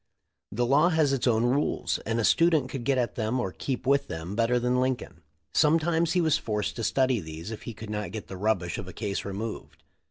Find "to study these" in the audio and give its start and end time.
6.77-7.51